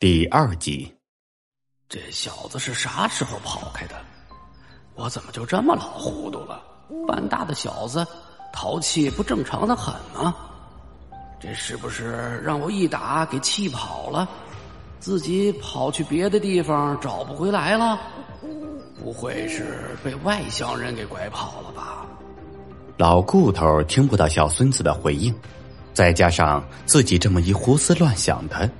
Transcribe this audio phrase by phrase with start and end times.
[0.00, 0.94] 第二集，
[1.88, 3.96] 这小子是啥时候跑开的？
[4.94, 6.62] 我怎么就这么老糊涂了？
[7.04, 8.06] 半大的小子，
[8.52, 10.36] 淘气不正常的很吗？
[11.40, 14.28] 这是不是让我一打给气跑了？
[15.00, 17.98] 自己跑去别的地方找不回来了？
[19.02, 22.06] 不会是被外乡人给拐跑了吧？
[22.98, 25.34] 老顾头听不到小孙子的回应，
[25.92, 28.70] 再加上自己这么一胡思乱想的，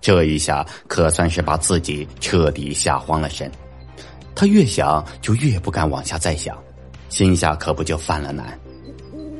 [0.00, 3.50] 这一下可算是把自己彻底吓慌了神。
[4.34, 6.56] 他越想就越不敢往下再想，
[7.08, 8.58] 心下可不就犯了难。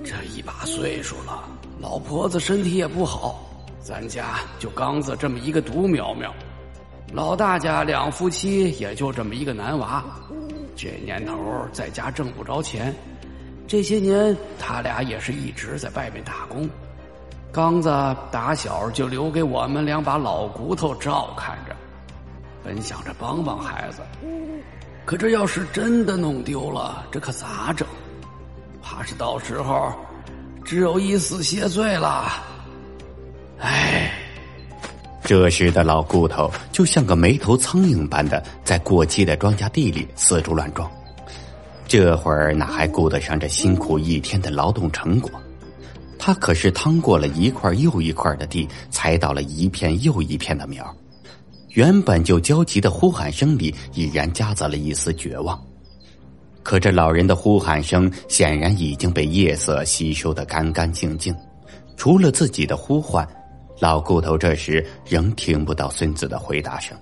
[0.04, 1.44] 这一把岁数了，
[1.80, 3.40] 老婆子身体也不好，
[3.80, 6.34] 咱家就刚子这么一个独苗苗，
[7.12, 10.04] 老大家两夫妻也就这么一个男娃，
[10.74, 11.36] 这年头
[11.72, 12.92] 在家挣不着钱。
[13.68, 16.68] 这些年，他俩也是一直在外面打工。
[17.50, 17.88] 刚子
[18.30, 21.74] 打小就留给我们两把老骨头照看着，
[22.62, 24.02] 本想着帮帮孩子，
[25.04, 27.88] 可这要是真的弄丢了，这可咋整？
[28.82, 29.92] 怕是到时候
[30.64, 32.30] 只有一死谢罪了。
[33.58, 34.12] 唉，
[35.24, 40.88] 这时的老骨头就像个没头苍蝇般的在过期的庄稼地里四处乱撞。
[41.86, 45.30] 这会儿哪还顾得上这辛苦一天的劳动成果？
[46.18, 50.94] 他可是趟过了一块又一块的地，踩倒了一片又一片的苗。
[51.70, 55.62] 原本就焦急的呼喊声里，已然夹杂了一丝绝望。
[56.62, 61.34] 可这老人的呼喊声显然已经被夜色吸收的干干净净，
[61.96, 63.26] 除了自己的呼唤，
[63.78, 66.94] 老顾头这时仍听不到孙子的回答声，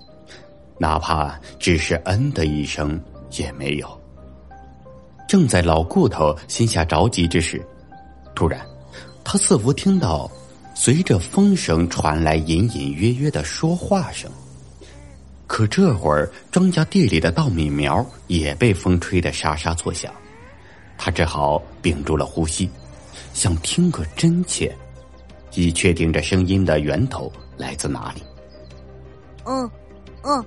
[0.79, 3.01] 哪怕只是“嗯”的一声
[3.39, 4.01] 也没有。
[5.27, 7.65] 正在老顾头心下着急之时，
[8.35, 8.61] 突然，
[9.29, 10.31] 他似乎听到
[10.73, 14.31] 随着风声传来隐隐约约的说话声。
[15.49, 20.13] 可这会儿，庄稼地里的稻米苗也被风吹得沙沙作响，
[20.97, 22.71] 他只好屏住了呼吸，
[23.35, 24.73] 想听个真切，
[25.55, 28.23] 以确定这声音的源头来自哪里。
[29.45, 29.69] 嗯，
[30.23, 30.45] 嗯，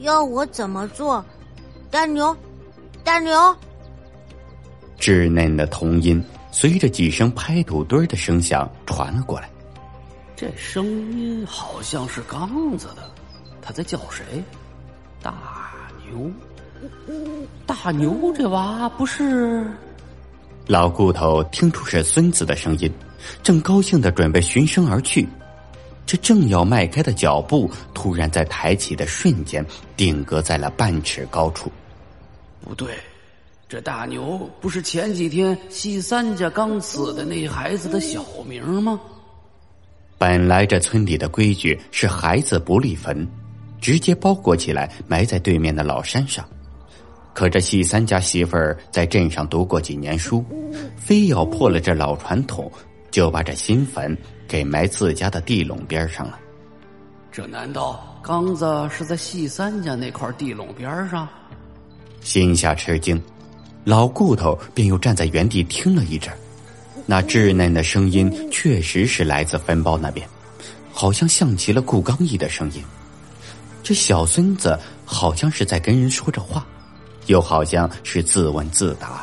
[0.00, 1.24] 要我怎么做？
[1.90, 2.36] 大牛，
[3.02, 3.32] 大牛。
[5.00, 6.22] 稚嫩的童音
[6.54, 9.50] 随着几声拍土堆的声响传了过来。
[10.36, 10.86] 这声
[11.18, 13.10] 音好像是刚子的，
[13.60, 14.24] 他在叫谁？
[15.20, 15.34] 大
[16.06, 16.30] 牛，
[17.66, 19.68] 大牛，这娃不是？
[20.68, 22.88] 老骨头听出是孙子的声音，
[23.42, 25.28] 正高兴的准备循声而去，
[26.06, 29.66] 这正要迈开的脚步，突然在抬起的瞬间
[29.96, 31.68] 定格在了半尺高处。
[32.60, 32.96] 不对。
[33.68, 39.00] 这大牛不是前几天西三家刚死的那孩子的小名吗？
[40.18, 43.26] 本来这村里的规矩是孩子不立坟，
[43.80, 46.46] 直接包裹起来埋在对面的老山上。
[47.32, 50.44] 可这西三家媳妇儿在镇上读过几年书，
[50.96, 52.70] 非要破了这老传统，
[53.10, 56.38] 就把这新坟给埋自家的地垄边上了。
[57.32, 61.28] 这难道刚子是在西三家那块地垄边上？
[62.20, 63.20] 心下吃惊。
[63.84, 66.32] 老顾头便又站在原地听了一阵，
[67.04, 70.26] 那稚嫩的声音确实是来自坟包那边，
[70.90, 72.82] 好像像极了顾刚毅的声音。
[73.82, 76.66] 这小孙子好像是在跟人说着话，
[77.26, 79.22] 又好像是自问自答。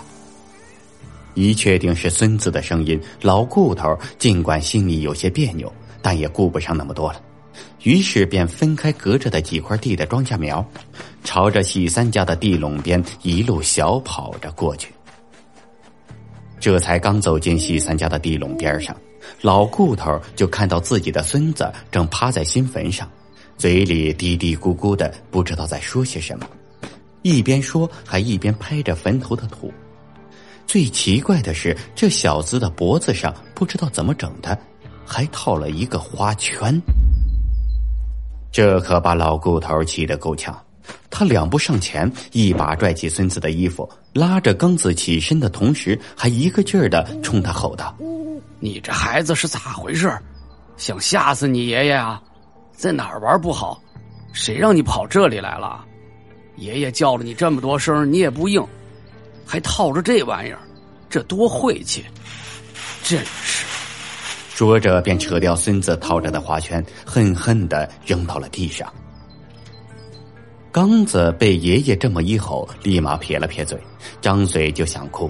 [1.34, 5.72] 一确定是孙子的声音，老顾头尽管心里有些别扭，
[6.04, 7.20] 但也顾不上那么多了。
[7.84, 10.64] 于是便分开隔着的几块地的庄稼苗，
[11.24, 14.94] 朝着喜三家的地垄边一路小跑着过去。
[16.60, 18.96] 这才刚走进喜三家的地垄边上，
[19.42, 23.10] 老顾头就看到自己的孙子正趴在新坟上，
[23.58, 26.48] 嘴里嘀嘀咕咕的，不知道在说些什么，
[27.24, 29.74] 一边说还一边拍着坟头的土。
[30.68, 34.56] 最奇怪的是，这小子的脖子上不知道怎么整的，
[35.04, 36.80] 还套了一个花圈。
[38.52, 40.56] 这可把老顾头气得够呛，
[41.10, 47.96] 他两步上前，一把拽起孙子的衣服，拉着庚子起身的同时，还一个劲儿的冲他吼道
[48.60, 50.12] ：“你这孩子是咋回事？
[50.76, 52.22] 想吓死你爷爷啊？
[52.74, 53.82] 在哪儿玩不好？
[54.34, 55.86] 谁让你跑这里来了？
[56.58, 58.62] 爷爷叫了你这么多声，你也不应，
[59.46, 60.60] 还套着这玩意儿，
[61.10, 62.04] 这多晦气！
[63.04, 63.51] 真是。”
[64.62, 68.88] 说着，便扯掉孙子套着的花圈，恨恨的扔到了地上。
[70.72, 73.76] 刚子被爷爷这么一吼，立马撇了撇嘴，
[74.22, 75.28] 张嘴就想哭，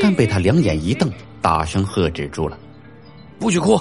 [0.00, 1.12] 但被他两眼一瞪，
[1.42, 2.58] 大声喝止住了
[3.38, 3.78] ：“不许哭！”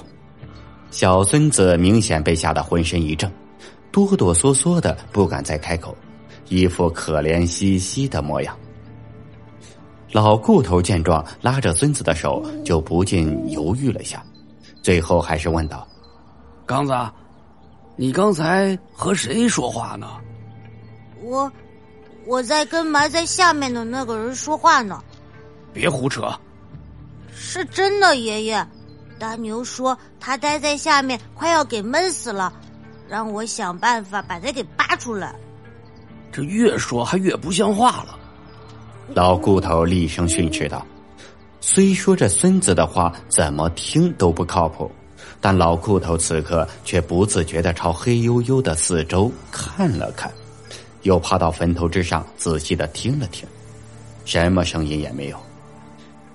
[0.91, 3.31] 小孙子明显被吓得浑身一怔，
[3.89, 5.95] 哆哆嗦嗦的，不敢再开口，
[6.49, 8.53] 一副可怜兮兮的模样。
[10.11, 14.21] 老顾头见状，拉着孙子的手，就不禁犹豫了下，
[14.83, 15.87] 最后还是问道
[16.67, 16.93] ：“刚子，
[17.95, 20.17] 你刚才和谁说话呢
[21.23, 21.49] ？”“我，
[22.25, 25.01] 我在跟埋在下面的那个人说话呢。
[25.73, 26.29] ”“别胡扯
[27.33, 28.67] ！”“是真的，爷爷。
[29.17, 32.51] 大牛说他待在下面快要给闷死了，
[33.07, 35.33] 让我想办法把他给扒出来。
[36.29, 38.19] ”“这越说还越不像话了。”
[39.15, 40.85] 老顾头厉声训斥道
[41.65, 44.91] ：“虽说这孙子的话怎么听都不靠谱，
[45.39, 50.29] 但老裤头此刻却不自觉的朝黑黝黝的四周看了看，
[51.03, 53.47] 又爬到坟头之上仔细的听了听，
[54.25, 55.37] 什么声音也没有。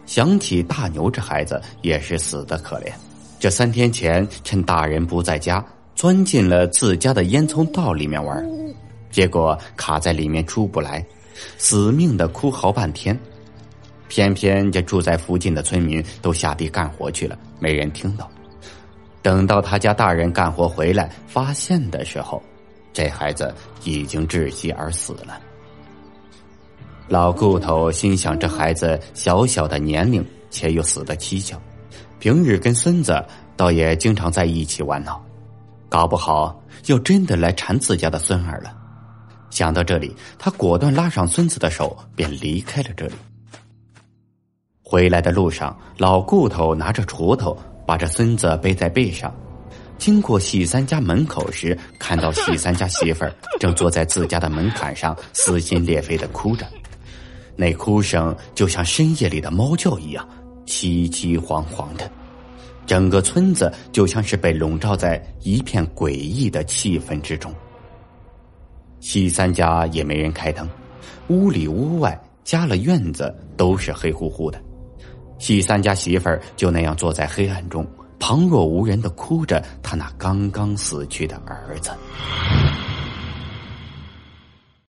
[0.06, 2.90] 想起大牛这孩子也是死的可怜，
[3.38, 5.62] 这三天前趁大人不在家，
[5.94, 8.42] 钻进了自家的烟囱道里面玩，
[9.10, 11.04] 结果卡在里面出不来。”
[11.56, 13.16] 死命的哭嚎半天，
[14.08, 18.28] 偏偏这住在附近的村民都下地干活去了，没人听到。
[19.22, 22.43] 等到他家大人干活回来发现的时候，
[22.93, 25.38] 这孩子已经窒息而死了。
[27.08, 31.58] 老顾头心想：这孩子小小的年龄，且又死得蹊跷，
[32.19, 33.22] 平日跟孙子
[33.56, 35.22] 倒也经常在一起玩闹，
[35.88, 38.75] 搞不好又真的来缠自家的孙儿了。
[39.50, 43.14] 想到这里，他果断拉上孙子的手，便离开了这里。
[44.90, 47.55] 回来的路上，老顾头拿着锄头，
[47.87, 49.31] 把这孙子背在背上。
[49.99, 53.31] 经过喜三家门口时，看到喜三家媳妇儿
[53.61, 56.67] 正坐在自家的门槛上，撕心裂肺的哭着，
[57.55, 60.26] 那哭声就像深夜里的猫叫一样，
[60.64, 62.11] 凄凄惶惶的。
[62.87, 67.55] 整个村子就像是被笼罩在一片诡异的气氛之中。
[69.00, 70.67] 西三家也没人开灯，
[71.29, 74.58] 屋里屋外、家了院子都是黑乎乎的。
[75.38, 77.87] 西三家媳妇儿就那样坐在黑暗中，
[78.19, 81.90] 旁若无人的哭着她那刚刚死去的儿子。